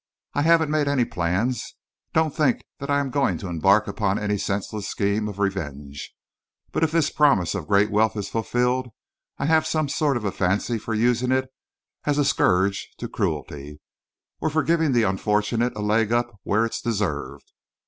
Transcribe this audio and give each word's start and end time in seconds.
I 0.33 0.41
haven't 0.41 0.71
made 0.71 0.87
any 0.87 1.05
plans. 1.05 1.75
Don't 2.11 2.35
think 2.35 2.63
that 2.79 2.89
I 2.89 2.99
am 2.99 3.11
going 3.11 3.37
to 3.37 3.47
embark 3.47 3.87
upon 3.87 4.17
any 4.17 4.35
senseless 4.35 4.87
scheme 4.87 5.27
of 5.27 5.37
revenge 5.37 6.15
but 6.71 6.83
if 6.83 6.89
this 6.91 7.11
promise 7.11 7.53
of 7.53 7.67
great 7.67 7.91
wealth 7.91 8.17
is 8.17 8.27
fulfilled, 8.27 8.87
I 9.37 9.45
have 9.45 9.67
some 9.67 9.89
sort 9.89 10.17
of 10.17 10.25
a 10.25 10.31
fancy 10.31 10.79
for 10.79 10.95
using 10.95 11.31
it 11.31 11.51
as 12.03 12.17
a 12.17 12.25
scourge 12.25 12.89
to 12.97 13.07
cruelty, 13.07 13.79
or 14.39 14.49
for 14.49 14.63
giving 14.63 14.91
the 14.93 15.03
unfortunate 15.03 15.75
a 15.77 15.81
leg 15.83 16.11
up 16.11 16.35
where 16.41 16.65
it's 16.65 16.81
deserved. 16.81 17.51